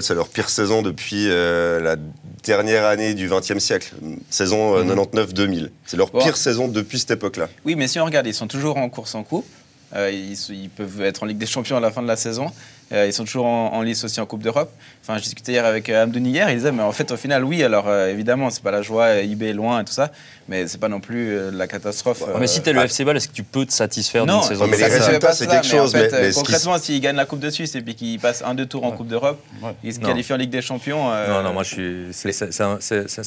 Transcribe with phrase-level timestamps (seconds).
[0.00, 1.96] c'est leur pire saison depuis euh, la
[2.44, 3.94] dernière année du XXe siècle,
[4.30, 5.70] saison euh, 99-2000.
[5.84, 6.20] C'est leur Bon.
[6.20, 7.48] pire saison depuis cette époque-là.
[7.64, 9.46] Oui, mais si on regarde, ils sont toujours en course en coupe.
[9.96, 12.50] Euh, ils peuvent être en Ligue des Champions à la fin de la saison.
[12.90, 14.70] Euh, ils sont toujours en, en lice aussi en Coupe d'Europe.
[15.02, 16.48] Enfin, je discutais hier avec euh, Amdouni hier.
[16.50, 17.62] Il disait, mais en fait, au final, oui.
[17.62, 19.04] Alors, euh, évidemment, c'est pas la joie.
[19.04, 20.10] euh, IB est loin et tout ça,
[20.48, 22.22] mais c'est pas non plus euh, la catastrophe.
[22.22, 22.84] Ouais, mais si t'es le ah.
[22.86, 25.18] FC Ball, est-ce que tu peux te satisfaire non, d'une saison Ouais, mais les résultats,
[25.28, 27.74] pas c'est quelque mais en chose, fait, mais- concrètement, s'ils gagnent la Coupe de Suisse
[27.74, 29.72] et puis qu'ils passent un deux tours en Coupe d'Europe, Ouais.
[29.84, 30.08] ils se Non.
[30.08, 31.10] qualifient en Ligue des Champions.
[31.12, 32.32] euh, Non, non, moi je suis.
[32.32, 32.78] C'est un,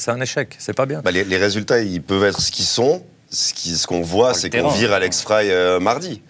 [0.08, 1.00] un échec, c'est pas bien.
[1.04, 3.02] Bah, les, les résultats, ils peuvent être ce qu'ils sont.
[3.30, 6.20] Ce qu'on voit, c'est qu'on vire Alex Fry euh, mardi.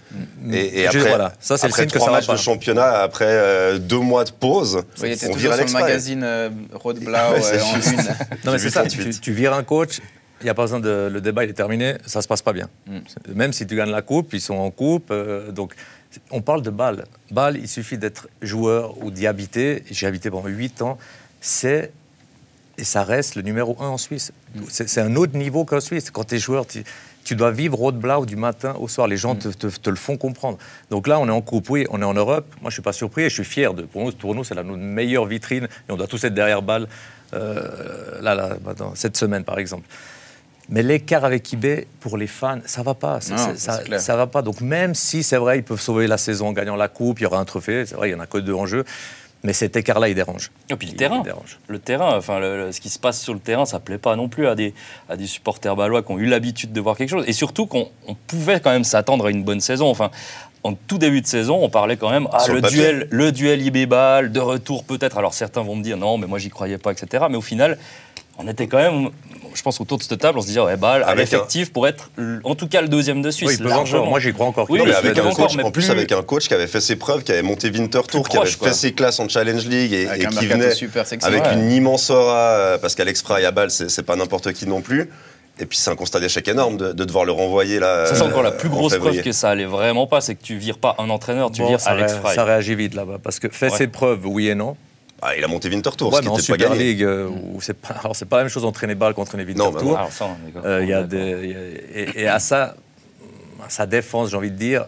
[0.51, 2.32] Et, et après, voilà, ça, c'est le après que trois ça va matchs pas.
[2.34, 5.73] de championnat, après euh, deux mois de pause, Oui, il était on vire sur le
[5.73, 7.92] magazine euh, Rode Blau Ouais, euh, en juste.
[7.92, 7.98] une.
[8.45, 10.00] Non, mais c'est ça, tu, tu vires un coach,
[10.41, 11.09] il n'y a pas besoin de.
[11.12, 12.69] Le débat, il est terminé, ça ne se passe pas bien.
[12.86, 12.98] Mm.
[13.34, 15.10] Même si tu gagnes la coupe, ils sont en coupe.
[15.10, 15.74] euh, donc,
[16.30, 17.05] on parle de Bâle.
[17.30, 19.84] Bâle, il suffit d'être joueur ou d'y habiter.
[19.91, 20.98] J'ai habité pendant 8 ans.
[21.41, 21.92] C'est.
[22.78, 24.33] Et ça reste le numéro 1 en Suisse.
[24.69, 26.10] C'est un autre niveau qu'en Suisse.
[26.10, 26.83] Quand tu es joueur, tu,
[27.22, 29.06] tu dois vivre Rode Blau du matin au soir.
[29.08, 30.56] Les gens te, te- te le font comprendre.
[30.91, 32.47] Donc là, on est en coupe, oui, on est en Europe.
[32.62, 33.82] Moi, je ne suis pas surpris et je suis fier de.
[33.82, 36.62] Pour nous, pour nous c'est la notre meilleure vitrine et on doit tous être derrière
[36.62, 36.88] balle.
[37.34, 39.86] euh, là, là, maintenant, cette semaine, par exemple.
[40.69, 43.19] Mais l'écart avec eBay, pour les fans, ça va pas.
[43.36, 44.42] Non, ça, va pas.
[44.42, 47.25] Donc même si c'est vrai, ils peuvent sauver la saison en gagnant la coupe, il
[47.25, 47.84] y aura un trophée.
[47.84, 48.84] C'est vrai, il y en a que deux en jeu.
[49.44, 50.50] Mais cet écart-là, il dérange.
[50.70, 51.16] Et puis le Il- terrain.
[51.18, 51.58] il dérange.
[51.66, 54.14] Le terrain, enfin, le- le- ce qui se passe sur le terrain, ça plaît pas
[54.14, 54.72] non plus à des,
[55.08, 57.24] à des supporters balois qui ont eu l'habitude de voir quelque chose.
[57.26, 59.88] Et surtout qu'on on pouvait quand même s'attendre à une bonne saison.
[59.88, 60.10] Enfin,
[60.64, 64.30] en tout début de saison, on parlait quand même ah, le, duel, le duel IB-Ball,
[64.30, 65.18] de retour peut-être.
[65.18, 67.24] Alors certains vont me dire non, mais moi j'y croyais pas, etc.
[67.28, 67.78] Mais au final,
[68.38, 69.11] on était quand même,
[69.55, 71.86] je pense, autour de cette table, on se disait ouais, Ball, à un- l'effectif pour
[71.86, 72.11] être
[72.44, 73.58] en tout cas le deuxième de Suisse.
[73.61, 74.06] Oui, largement.
[74.06, 74.66] Moi, j'y crois encore.
[74.70, 76.55] Oui, Non, mais avec un encore, coach, mais en plus plus- avec un coach qui
[76.55, 78.69] avait fait ses preuves, qui avait monté Winter Tour, qui avait quoi.
[78.69, 81.27] fait ses classes en Challenge League et, qui venait super sexy.
[81.27, 81.55] avec Ouais.
[81.55, 85.10] une immense aura, euh, parce qu'Alex Fry à balle, c'est pas n'importe qui non plus.
[85.60, 88.06] Et puis c'est un constat d'échec énorme de, de devoir le renvoyer là.
[88.06, 90.43] Ça, c'est encore la euh, plus grosse preuve que ça allait vraiment pas, c'est que
[90.43, 92.34] tu vires pas un entraîneur, tu Bon, vires ça, Alex Fry.
[92.34, 93.19] ça réagit vite là-bas.
[93.22, 93.76] Parce que fait Ouais.
[93.76, 94.76] ses preuves, oui et non.
[95.25, 96.84] Ah, il a monté Winter Tour, Ouais, ce qui mais en n'était pas Super gagné.
[96.84, 99.59] League, euh, où c'est pas, alors c'est pas la même chose d'entraîner balle qu'entraîner Winter
[99.62, 99.83] Non, Tour.
[99.84, 99.97] non.
[99.97, 100.62] Alors ça, on est d'accord.
[100.66, 101.75] Euh,
[102.16, 102.75] et, à ça,
[103.65, 104.87] à sa défense, j'ai envie de dire,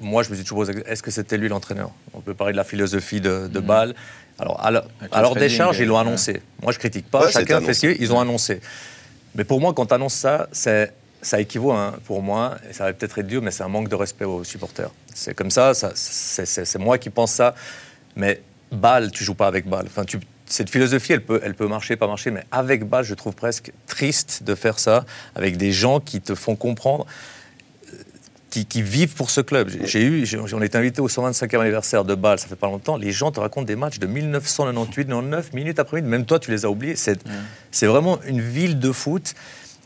[0.00, 1.90] moi je me suis toujours posé, est-ce que c'était lui l'entraîneur?
[2.14, 3.94] On peut parler de la philosophie de, de Bâle.
[4.38, 6.42] Alors, à leur, à décharge, ils l'ont annoncé.
[6.60, 7.26] Moi, je critique pas.
[7.26, 8.00] Ouais, Chacun fait ce qu'il veut.
[8.02, 8.60] Ils ont annoncé.
[9.36, 10.92] Mais pour moi, quand tu annonces ça, c'est
[11.22, 13.88] ça équivaut, hein, pour moi, et ça va peut-être être dur, mais c'est un manque
[13.88, 14.90] de respect aux supporters.
[15.14, 17.54] C'est comme ça, ça c'est- c'est c'est moi qui pense ça.
[18.16, 18.40] Mais
[18.72, 19.86] balle, tu joues pas avec balle.
[19.86, 23.14] Enfin, tu- cette philosophie, elle peut, elle peut marcher, pas marcher, mais avec balle, je
[23.14, 25.04] trouve presque triste de faire ça
[25.34, 27.06] avec des gens qui te font comprendre,
[27.92, 27.96] euh,
[28.50, 29.70] qui, qui vivent pour ce club.
[29.84, 32.96] J'ai- eu, on est invité au 125e anniversaire de Bâle, ça fait pas longtemps.
[32.96, 36.10] Les gens te racontent des matchs de 1998, 99, minutes après minute.
[36.10, 36.94] Même toi, tu les as oubliés.
[36.96, 37.18] C'est
[37.70, 39.34] c'est vraiment une ville de foot.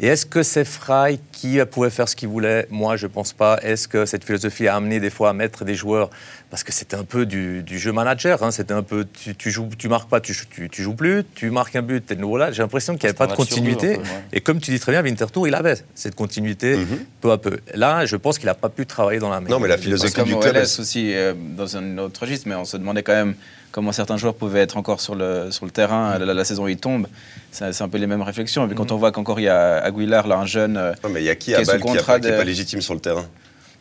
[0.01, 2.69] Et est-ce que c'est Fry qui pouvait faire ce qu'il voulait?
[2.71, 3.59] Moi, je pense pas.
[3.63, 6.09] Est-ce que cette philosophie a amené des fois à mettre des joueurs
[6.51, 8.43] Parce que c'était un peu du, du jeu manager.
[8.43, 8.51] hein.
[8.51, 11.23] C'était un peu tu, tu joues, tu marques pas, tu, tu, tu joues plus.
[11.35, 12.51] Tu marques un but, t'es de nouveau là.
[12.53, 13.97] J'ai l'impression qu'il n'y avait pas de continuité.
[13.97, 14.25] peu, ouais.
[14.33, 16.87] Et comme tu dis très bien, Winterthur, il avait cette continuité Mhm.
[17.21, 17.59] peu à peu.
[17.75, 20.37] Là, je pense qu'il n'a pas pu travailler dans la Non, mais la philosophie du
[20.39, 20.57] club.
[20.57, 23.35] Aussi, euh, dans un autre registre, mais on se demandait quand même
[23.71, 26.69] comment certains joueurs pouvaient être encore sur le, sur le terrain la, la saison où
[26.69, 27.09] ils tombent.
[27.53, 28.65] C'est c'est un peu les mêmes réflexions.
[28.65, 30.79] Et puis quand on voit qu'encore il y a Aguilar, là, un jeune.
[30.79, 32.45] euh, Non, mais il y a qui Qui à est sous qui n'est de- pas
[32.45, 33.27] légitime sur le terrain?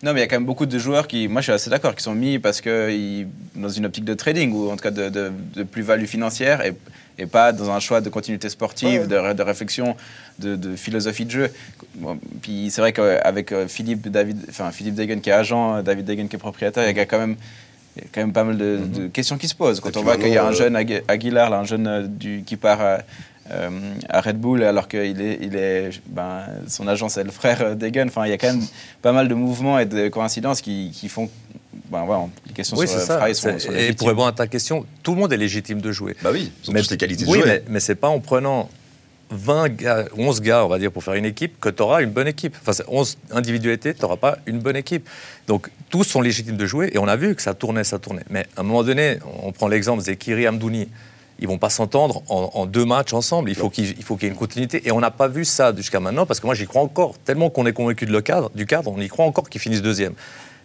[0.04, 1.70] Non, mais il y a quand même beaucoup de joueurs qui, moi je suis assez
[1.72, 4.84] d'accord, qui sont mis parce que ils- dans une optique de trading ou en tout
[4.84, 6.74] cas de, de- de plus-value financière et,
[7.18, 9.08] et pas dans un choix de continuité sportive, Ouais.
[9.08, 9.96] de, ré- de réflexion,
[10.38, 11.50] de, de philosophie de jeu.
[11.96, 16.06] Bon, puis c'est vrai qu'avec euh, Philippe David, enfin Philippe Degen qui est agent, David
[16.06, 17.36] Degen qui est propriétaire, il y a quand même
[17.96, 19.80] il y a quand même pas mal de, de questions qui se posent.
[19.80, 22.04] Quand on voit qu'il y a un maintenant, jeune Agu- Aguilar, là, un jeune euh,
[22.08, 22.98] du, qui part à,
[23.52, 23.70] euh,
[24.10, 27.76] à Red Bull, alors qu'il est, il est, ben, son agent c'est le frère euh,
[27.76, 28.08] Degen.
[28.08, 28.66] Enfin, il y a quand même
[29.02, 31.30] pas mal de mouvements et de coïncidences qui, qui font.
[31.90, 33.20] Ben, voilà, les questions Oui, sur c'est ça.
[33.20, 35.80] Fry sont, C'est- sont et pour répondre à ta question, tout le monde est légitime
[35.80, 36.16] de jouer.
[36.22, 37.48] Bah oui, ils ont Mais- tous les qualités de oui, jouer.
[37.48, 38.70] mais, mais c'est pas en prenant
[39.30, 42.12] 20 gars, 11 gars, on va dire, pour faire une équipe, que tu auras une
[42.12, 42.56] bonne équipe.
[42.62, 45.08] Enfin, c'est 11 individualités, tu n'auras pas une bonne équipe.
[45.48, 48.24] Donc, tous sont légitimes de jouer, et on a vu que ça tournait, ça tournait.
[48.30, 50.88] Mais à un moment donné, on prend l'exemple Zekiri Amdouni.
[51.40, 53.50] Ils vont pas s'entendre en, en deux matchs ensemble.
[53.50, 53.90] Il faut qu'il y
[54.26, 54.82] ait une continuité.
[54.88, 57.16] Et on n'a pas vu ça jusqu'à maintenant, parce que moi, j'y crois encore.
[57.20, 59.82] Tellement qu'on est convaincu de le cadre, du cadre, on y croit encore qu'ils finissent
[59.84, 60.14] deuxième.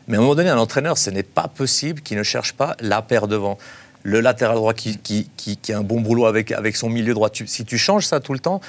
[0.09, 2.77] Mais à un moment donné, un entraîneur, ce n'est pas possible qu'il ne cherche pas
[2.81, 3.59] la paire devant.
[4.03, 7.15] Le latéral droit qui, qui, qui, qui a un bon boulot avec, avec son milieu
[7.15, 7.31] droit.
[7.31, 8.61] Tu- si tu changes ça tout le temps,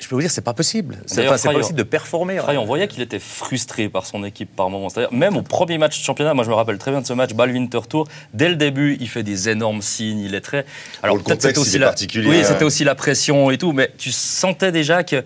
[0.00, 0.98] je peux vous dire, c'est pas possible.
[1.06, 2.38] C'est enfin, c'est pas possible de performer.
[2.38, 4.88] Fry, on voyait qu'il était frustré par son équipe par moment.
[4.88, 7.12] C'est-à-dire, même au premier match de championnat, moi je me rappelle très bien de ce
[7.12, 10.64] match, Ball Winter Tour, dès le début, il fait des énormes signes, il est très.
[11.02, 11.86] le contexte, il est la...
[11.86, 12.44] particulier, Oui, ouais.
[12.44, 15.24] c'était aussi la pression et tout, mais tu sentais déjà que.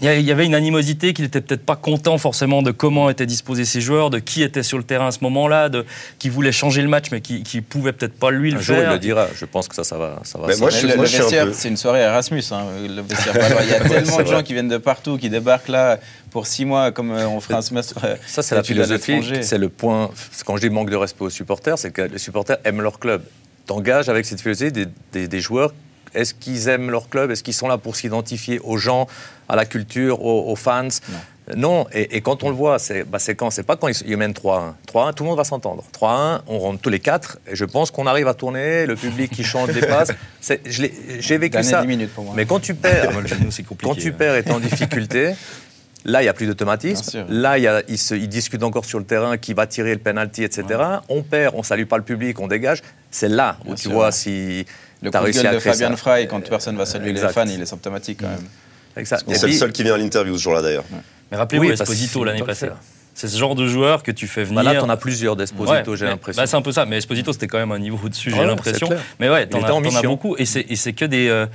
[0.00, 3.64] Il y avait une animosité qu'il n'était peut-être pas content forcément de comment étaient disposés
[3.64, 5.84] ses joueurs, de qui était sur le terrain à ce moment-là, de
[6.20, 8.76] qui voulait changer le match mais qui, qui pouvait peut-être pas lui le Un jour,
[8.76, 8.92] il faire.
[8.92, 9.26] le dira.
[9.34, 10.20] Je pense que ça, ça va.
[10.22, 12.44] Ça va Mais moi, je- le, un peu- c'est une soirée Erasmus.
[12.52, 13.62] hein, le vestiaire palois.
[13.64, 15.98] Il y a tellement de gens qui viennent de partout, qui débarquent là
[16.30, 17.96] pour six mois, comme euh, on fera un semestre.
[18.04, 19.20] euh, Ça, c'est la philosophie.
[19.42, 20.10] C'est le point.
[20.46, 23.22] Quand je dis manque de respect aux supporters, c'est que les supporters aiment leur club.
[23.66, 25.72] T'engages avec cette philosophie des, des- des joueurs.
[26.14, 27.30] Est-ce qu'ils aiment leur club?
[27.30, 29.06] Est-ce qu'ils sont là pour s'identifier aux gens,
[29.48, 30.88] à la culture, aux, aux fans?
[31.56, 31.86] Non.
[31.94, 33.48] Et, et quand on le voit, c'est bah, quand?
[33.50, 34.72] C'est pas quand ils, ils mènent 3-1.
[34.92, 35.82] 3-1, tout le monde va s'entendre.
[35.98, 37.38] 3-1, on rentre tous les quatre.
[37.50, 38.84] Et je pense qu'on arrive à tourner.
[38.84, 40.12] Le public qui chante des passes.
[40.66, 41.80] J'ai vécu Dernier ça.
[41.80, 42.34] 10 minutes pour moi.
[42.36, 43.10] Mais quand tu perds,
[43.88, 45.32] quand tu perds et t'es en difficulté,
[46.04, 47.02] là, il n'y a plus d'automatisme.
[47.30, 49.92] Là, il, y a- il se- il discute encore sur le terrain qui va tirer
[49.94, 50.64] le penalty, etc.
[51.08, 52.82] On perd, on salue pas le public, on dégage.
[53.10, 54.64] C'est là où Bien tu sûr, vois si
[55.02, 55.96] Le tu as coup de réussi gueule à de ça.
[55.96, 57.28] Fry, quand personne va saluer Exact.
[57.28, 59.06] les fans, il est symptomatique quand même.
[59.06, 60.84] C'est le seul qui vient à l'interview ce jour-là d'ailleurs.
[61.30, 62.68] Mais rappelez-vous Oui, Esposito l'année passée.
[63.14, 64.62] C'est ce genre de joueur que tu fais venir.
[64.62, 66.40] Bah là, t'en as plusieurs d'Esposito, Ouais, j'ai l'impression.
[66.40, 68.40] bah, c'est un peu ça, mais Esposito, c'était quand même un niveau au-dessus, Ouais, j'ai
[68.42, 68.88] ouais, l'impression.
[69.18, 71.46] Mais ouais, t'en as, beaucoup, et c'est et c'est que des, euh,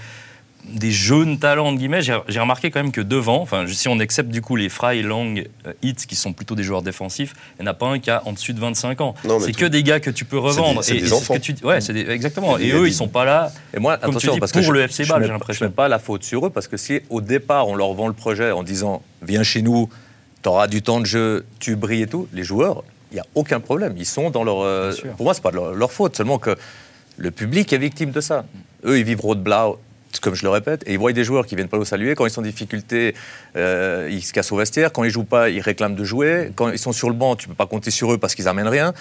[0.66, 2.02] des jeunes talents, entre guillemets.
[2.02, 5.46] J'ai remarqué quand même que devant, enfin, si on accepte du coup les Fry, Lang,
[5.68, 8.10] euh, Hitz, qui sont plutôt des joueurs défensifs, il n'y en a pas un qui
[8.10, 9.14] a en dessus de 25 ans.
[9.42, 10.84] C'est tout- que des gars que tu peux revendre.
[10.84, 11.34] c'est et- des et ce enfants.
[11.36, 12.58] que tu ouais, des- exactement.
[12.58, 13.52] Et eux, des- ils sont pas là.
[13.76, 15.66] Et moi, Comme tu attention, dis, parce que pour je, le FC Bâle, j'ai l'impression.
[15.66, 18.08] Je mets pas la faute sur eux, parce que si au départ, on leur vend
[18.08, 19.90] le projet en disant viens chez nous,
[20.42, 23.26] tu auras du temps de jeu, tu brilles et tout, les joueurs, il n'y a
[23.36, 23.96] aucun problème.
[23.98, 24.62] Ils sont dans leur.
[24.62, 26.56] euh, pour moi, c'est pas de leur, leur faute, seulement que
[27.18, 28.46] le public est victime de ça.
[28.86, 29.78] Eux, ils vivent Roadblau,
[30.22, 32.16] comme je le répète, et ils voient des joueurs qui viennent pas le saluer.
[32.16, 33.16] Quand ils sont en difficulté,
[33.56, 34.92] euh, ils se cassent au vestiaire.
[34.92, 36.52] Quand ils jouent pas, ils réclament de jouer.
[36.56, 38.68] Quand ils sont sur le banc, tu peux pas compter sur eux parce qu'ils amènent
[38.68, 38.94] rien.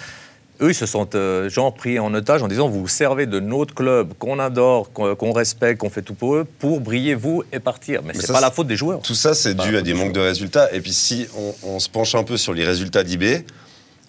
[0.61, 3.39] Eux, ils se sentent euh, genre pris en otage en disant vous vous servez de
[3.39, 7.59] notre club qu'on adore, qu'on respecte, qu'on fait tout pour eux, pour briller vous et
[7.59, 8.01] partir.
[8.03, 9.01] Mais, Mais c'est pas la faute des joueurs.
[9.01, 10.71] Tout ça, c'est dû à des des manques de résultats.
[10.73, 13.43] Et puis, si on, on se penche un peu sur les résultats d'IB,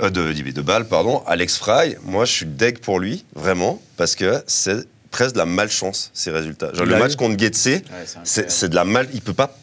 [0.03, 4.17] euh, de, de Bâle, pardon, Alex Fry, moi, je suis deg pour lui, vraiment, parce
[4.17, 6.73] que c'est presque de la malchance, ces résultats.
[6.75, 7.17] Genre, le match eu.
[7.17, 7.83] contre Getse,
[8.25, 9.07] c'est c'est, de la mal.
[9.15, 9.57] Il peut pas.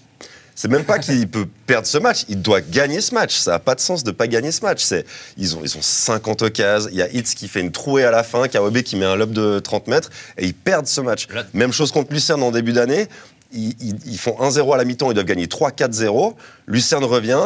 [0.56, 3.36] C'est même pas qu'il peut perdre ce match, il doit gagner ce match.
[3.38, 4.82] Ça n'a pas de sens de pas gagner ce match.
[4.84, 5.06] C'est,
[5.38, 8.12] ils, ont, ils ont 50 occasions, il y a Hitz qui fait une trouée à
[8.12, 11.28] la fin, Kawabe qui met un lob de 30 mètres, et ils perdent ce match.
[11.34, 13.08] Là- Même chose contre Lucerne en début d'année.
[13.54, 16.36] Ils, ils- ils font 1-0 à la mi-temps, ils doivent gagner 3-4-0.
[16.68, 17.42] Lucerne revient,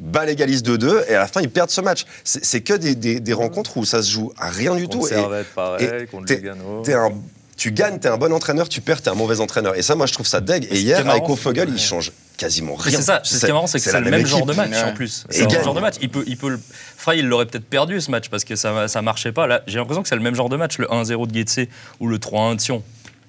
[0.00, 2.04] Bâle égalise 2-2, et à la fin, ils perdent ce match.
[2.24, 5.06] C'est, que des, des- des rencontres où ça se joue à rien du tout.
[5.06, 6.82] Et- pareil, et contre t'es- Lugano.
[6.82, 7.12] t'es un-
[7.56, 9.76] tu gagnes, t'es un bon entraîneur, tu perds, t'es un mauvais entraîneur.
[9.76, 10.66] Et ça, moi, je trouve ça deg.
[10.70, 12.96] Et hier, Avec Fogel, c'est- il change quasiment rien.
[12.96, 14.54] C'est ça, c'est ce qui est marrant, c'est que c'est la le même genre de
[14.54, 14.82] match Ouais.
[14.84, 15.26] en plus.
[15.28, 15.96] C'est le même genre de match.
[16.00, 16.60] Il peut, il peut le...
[16.96, 19.46] Fry, il l'aurait peut-être perdu ce match parce que ça, ça marchait pas.
[19.46, 21.68] Là, j'ai l'impression que c'est le même genre de match, le 1-0 de Getse
[22.00, 22.82] ou le 3-1 de Sion.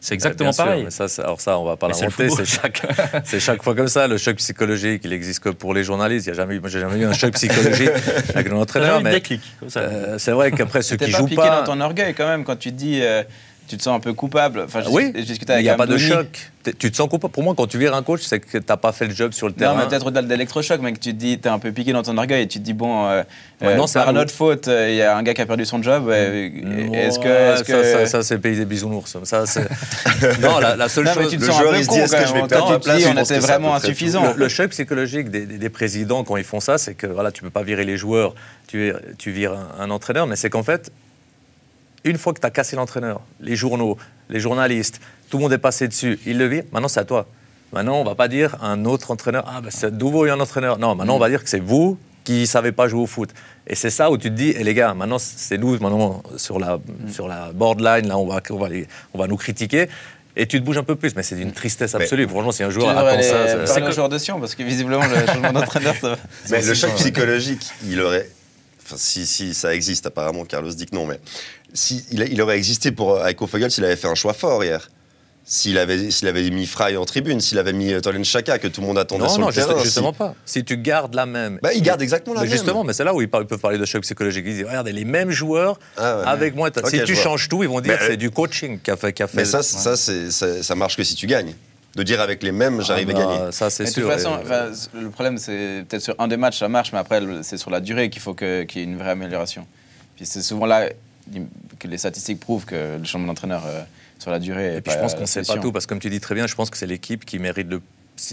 [0.03, 0.83] C'est exactement sûr, pareil.
[0.83, 2.27] mais ça, alors ça, on va pas l'inventer.
[2.29, 2.81] C'est chaque,
[3.23, 4.07] c'est chaque fois comme ça.
[4.07, 6.25] Le choc psychologique, il existe que pour les journalistes.
[6.25, 7.89] Il y a jamais, eu- moi, j'ai jamais eu un choc psychologique
[8.33, 9.01] avec un T'as entraîneur.
[9.01, 9.41] Mais déclic.
[9.77, 12.43] euh, c'est vrai qu'après ceux qui pas jouent piqué pas, dans ton orgueil quand même
[12.43, 12.99] quand tu te dis.
[13.03, 13.21] euh,
[13.67, 14.63] tu te sens un peu coupable.
[14.65, 16.51] Enfin, j'ai- oui, j'ai discuté mais avec il n'y a pas de choc.
[16.77, 17.31] Tu te sens coupable.
[17.33, 19.31] Pour moi, quand tu vires un coach, c'est que tu n'as pas fait le job
[19.31, 19.75] sur le Non, terrain.
[19.79, 22.15] mais peut-être au-delà de l'électrochoc, mec, tu te dis, t'es un peu piqué dans ton
[22.17, 23.23] orgueil et tu te dis, bon, euh,
[23.61, 25.65] Maintenant, euh, c'est par notre faute, euh, il y a un gars qui a perdu
[25.65, 26.07] son job.
[26.09, 26.49] euh,
[26.93, 27.63] Est-ce que.
[27.63, 27.83] Que...
[27.83, 29.17] ça, ça, ça, c'est le pays des bisounours.
[29.23, 29.43] Ça,
[30.41, 31.31] non, la, la seule non, mais chose.
[31.31, 32.95] tu te le sens joueur, un peu con dit, que je vais perdre tu te
[32.95, 34.23] dis, Je on que était vraiment insuffisant.
[34.33, 37.31] Le, le choc psychologique des, des- des présidents quand ils font ça, c'est que voilà,
[37.31, 38.35] tu peux pas virer les joueurs,
[38.67, 40.91] tu, tu vires un, un entraîneur, mais c'est qu'en fait,
[42.03, 43.97] une fois que tu as cassé l'entraîneur, les journaux,
[44.29, 47.27] les journalistes, tout le monde est passé dessus, ils le virent, maintenant c'est à toi.
[47.73, 50.77] Maintenant, on va pas dire un autre entraîneur, ah ben c'est nouveau un entraîneur.
[50.77, 53.29] Non, maintenant on va dire que c'est vous qui savez pas jouer au foot.
[53.65, 56.59] Et c'est ça où tu te dis, eh les gars, maintenant c'est nous, maintenant sur
[56.59, 56.79] la,
[57.09, 59.87] sur la borderline, là on va, on, va les- on va nous critiquer.
[60.35, 62.27] Et tu te bouges un peu plus, mais c'est d'une tristesse Mais- absolue.
[62.27, 65.25] Franchement, si un joueur attend ça, c'est- aux joueurs de Sion parce que visiblement, le
[65.27, 66.17] changement d'entraîneur, ça va.
[66.49, 68.27] Mais le choc psychologique, il aurait.
[68.91, 71.19] Enfin, si, si ça existe, apparemment, Carlos dit que non, mais
[71.73, 74.89] si, il, aurait existé pour euh, Heiko Fogel s'il avait fait un choix fort hier.
[75.43, 78.67] S'il avait, s'il avait mis Fry en tribune, s'il avait mis euh, Tolen Chaka, que
[78.67, 79.81] tout le monde attendait Non, sur non, le juste- terrain.
[79.83, 80.35] justement si- pas.
[80.45, 81.57] Si tu gardes la même.
[81.63, 82.55] Bah, il garde exactement la Mais même.
[82.57, 84.43] Justement, mais c'est là où ils, parlent- ils peuvent parler de choc psychologique.
[84.45, 86.23] Ils disent, regardez, les mêmes joueurs Ah ouais.
[86.27, 86.69] avec moi.
[86.85, 87.23] Si tu vois.
[87.23, 89.17] changes tout, ils vont dire euh, c'est du coaching qui a fait.
[89.17, 91.53] Fait Mais ça, ça, ça marche que si tu gagnes.
[91.95, 93.51] De dire avec les mêmes, j'arrive Ah à bah, gagner.
[93.51, 94.03] Ça, c'est Mais de sûr.
[94.03, 96.99] toute façon, Et, enfin, le problème, c'est peut-être sur un des matchs, ça marche, mais
[96.99, 99.67] après, c'est sur la durée qu'il faut qu'il y ait une vraie amélioration.
[100.15, 100.89] Puis c'est souvent là
[101.79, 103.81] que les statistiques prouvent que le changement d'entraîneur, euh,
[104.19, 104.77] sur la durée.
[104.77, 106.35] Et puis je pense qu'on ne sait pas tout, parce que comme tu dis très
[106.35, 107.81] bien, je pense que c'est l'équipe qui mérite le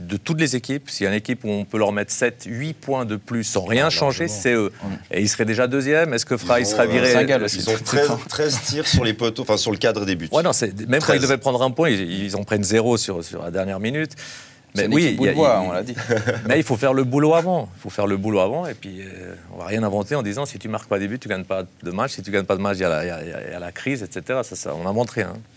[0.00, 2.44] de toutes les équipes, s'il y a une équipe où on peut leur mettre 7,
[2.46, 4.72] 8 points de plus sans rien Ah, changer, c'est eux.
[5.10, 6.12] Et ils seraient déjà deuxième.
[6.14, 7.46] Est-ce que Ils sera viré euh.
[7.54, 10.28] Ils ont 13, 13 tirs sur les poteaux, enfin sur le cadre des buts.
[10.32, 10.50] Ouais, non,
[10.88, 11.16] même quand 13.
[11.16, 14.12] ils devaient prendre un point, ils, ils en prennent zéro sur, sur la dernière minute.
[14.76, 15.94] Mais oui, il y a- bois, il- on l'a dit.
[16.46, 17.70] mais il faut faire le boulot avant.
[17.76, 20.44] Il faut faire le boulot avant et puis euh, on va rien inventer en disant
[20.44, 22.12] si tu marques pas des buts, tu gagnes pas de match.
[22.12, 23.54] Si tu gagnes pas de match, il y a la, il y a- il y
[23.54, 24.40] a la crise, etc.
[24.44, 25.32] Ça, ça, on n'invente rien.
[25.34, 25.40] hein.